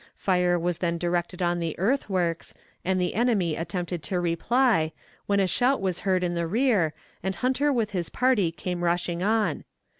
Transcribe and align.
Fire 0.15 0.57
was 0.57 0.79
then 0.79 0.97
directed 0.97 1.43
on 1.43 1.59
the 1.59 1.77
earthworks, 1.77 2.55
and 2.83 2.99
the 2.99 3.13
enemy 3.13 3.55
attempted 3.55 4.01
to 4.01 4.19
reply, 4.19 4.93
when 5.27 5.39
a 5.39 5.45
shout 5.45 5.79
was 5.79 5.99
heard 5.99 6.23
in 6.23 6.33
the 6.33 6.47
rear, 6.47 6.95
and 7.21 7.35
Hunter 7.35 7.71
with 7.71 7.91
his 7.91 8.09
party 8.09 8.51
came 8.51 8.83
rushing 8.83 9.21
on. 9.21 9.63